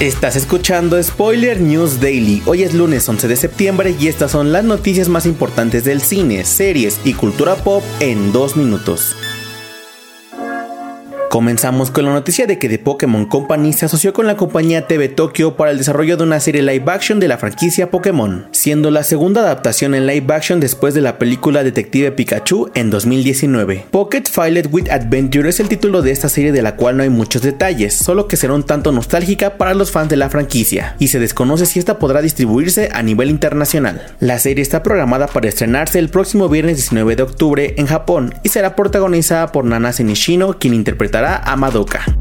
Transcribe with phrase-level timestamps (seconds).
[0.00, 2.42] Estás escuchando Spoiler News Daily.
[2.46, 6.46] Hoy es lunes 11 de septiembre y estas son las noticias más importantes del cine,
[6.46, 9.14] series y cultura pop en dos minutos.
[11.30, 15.08] Comenzamos con la noticia de que The Pokémon Company se asoció con la compañía TV
[15.08, 19.04] Tokyo para el desarrollo de una serie live action de la franquicia Pokémon, siendo la
[19.04, 23.86] segunda adaptación en live action después de la película Detective Pikachu en 2019.
[23.92, 27.10] Pocket Filed with Adventure es el título de esta serie de la cual no hay
[27.10, 31.06] muchos detalles, solo que será un tanto nostálgica para los fans de la franquicia, y
[31.06, 34.04] se desconoce si esta podrá distribuirse a nivel internacional.
[34.18, 38.48] La serie está programada para estrenarse el próximo viernes 19 de octubre en Japón y
[38.48, 42.19] será protagonizada por Nana Senishino, quien interpretará a Madoka.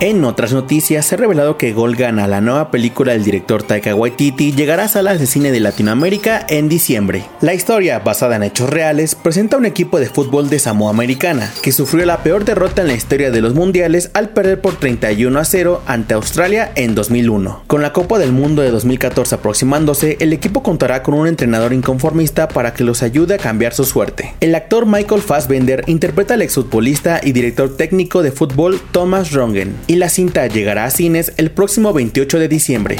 [0.00, 4.52] En otras noticias, se ha revelado que Golgana, la nueva película del director Taika Waititi,
[4.52, 7.24] llegará a salas de cine de Latinoamérica en diciembre.
[7.40, 11.72] La historia, basada en hechos reales, presenta un equipo de fútbol de Samoa Americana, que
[11.72, 15.44] sufrió la peor derrota en la historia de los mundiales al perder por 31 a
[15.44, 17.64] 0 ante Australia en 2001.
[17.66, 22.46] Con la Copa del Mundo de 2014 aproximándose, el equipo contará con un entrenador inconformista
[22.46, 24.36] para que los ayude a cambiar su suerte.
[24.38, 29.96] El actor Michael Fassbender interpreta al exfutbolista y director técnico de fútbol Thomas Rongen y
[29.96, 32.96] la cinta llegará a cines el próximo 28 de diciembre.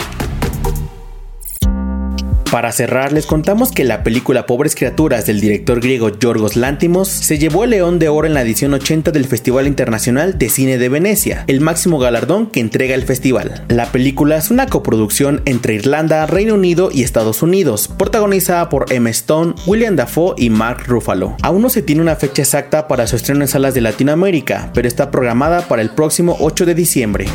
[2.51, 7.39] Para cerrar, les contamos que la película Pobres Criaturas del director griego Yorgos Lantimos se
[7.39, 10.89] llevó el León de Oro en la edición 80 del Festival Internacional de Cine de
[10.89, 13.67] Venecia, el máximo galardón que entrega el festival.
[13.69, 19.11] La película es una coproducción entre Irlanda, Reino Unido y Estados Unidos, protagonizada por Emma
[19.11, 21.37] Stone, William Dafoe y Mark Ruffalo.
[21.43, 24.89] Aún no se tiene una fecha exacta para su estreno en salas de Latinoamérica, pero
[24.89, 27.27] está programada para el próximo 8 de diciembre.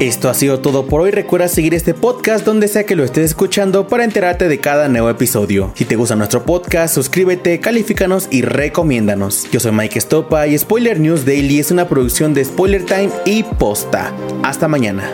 [0.00, 1.10] Esto ha sido todo por hoy.
[1.10, 5.10] Recuerda seguir este podcast donde sea que lo estés escuchando para enterarte de cada nuevo
[5.10, 5.72] episodio.
[5.74, 9.50] Si te gusta nuestro podcast, suscríbete, califícanos y recomiéndanos.
[9.50, 13.42] Yo soy Mike Stopa y Spoiler News Daily es una producción de Spoiler Time y
[13.42, 14.12] Posta.
[14.44, 15.10] Hasta mañana.